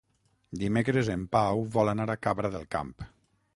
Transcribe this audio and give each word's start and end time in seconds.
Dimecres 0.61 1.11
en 1.17 1.27
Pau 1.37 1.63
vol 1.77 1.93
anar 1.93 2.09
a 2.13 2.17
Cabra 2.29 2.53
del 2.59 2.69
Camp. 2.77 2.93